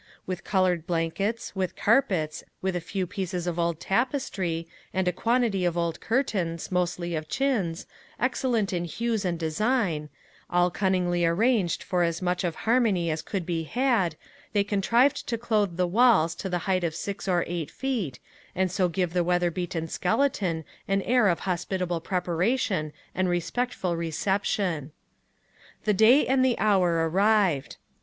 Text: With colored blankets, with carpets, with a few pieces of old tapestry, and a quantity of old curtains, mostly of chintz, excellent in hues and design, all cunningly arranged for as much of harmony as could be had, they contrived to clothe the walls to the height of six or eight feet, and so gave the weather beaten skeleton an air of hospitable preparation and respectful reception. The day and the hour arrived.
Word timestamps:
With 0.25 0.43
colored 0.43 0.87
blankets, 0.87 1.55
with 1.55 1.75
carpets, 1.75 2.43
with 2.59 2.75
a 2.75 2.81
few 2.81 3.05
pieces 3.05 3.45
of 3.45 3.59
old 3.59 3.79
tapestry, 3.79 4.67
and 4.95 5.07
a 5.07 5.11
quantity 5.11 5.63
of 5.63 5.77
old 5.77 5.99
curtains, 6.01 6.71
mostly 6.71 7.13
of 7.13 7.29
chintz, 7.29 7.85
excellent 8.19 8.73
in 8.73 8.85
hues 8.85 9.23
and 9.23 9.37
design, 9.37 10.09
all 10.49 10.71
cunningly 10.71 11.23
arranged 11.23 11.83
for 11.83 12.01
as 12.01 12.19
much 12.19 12.43
of 12.43 12.55
harmony 12.65 13.11
as 13.11 13.21
could 13.21 13.45
be 13.45 13.61
had, 13.61 14.15
they 14.53 14.63
contrived 14.63 15.27
to 15.27 15.37
clothe 15.37 15.77
the 15.77 15.85
walls 15.85 16.33
to 16.33 16.49
the 16.49 16.57
height 16.65 16.83
of 16.83 16.95
six 16.95 17.27
or 17.27 17.43
eight 17.45 17.69
feet, 17.69 18.17
and 18.55 18.71
so 18.71 18.89
gave 18.89 19.13
the 19.13 19.23
weather 19.23 19.51
beaten 19.51 19.87
skeleton 19.87 20.65
an 20.87 21.03
air 21.03 21.27
of 21.27 21.41
hospitable 21.41 22.01
preparation 22.01 22.91
and 23.13 23.29
respectful 23.29 23.95
reception. 23.95 24.93
The 25.83 25.93
day 25.93 26.25
and 26.25 26.43
the 26.43 26.57
hour 26.57 27.07
arrived. 27.07 27.77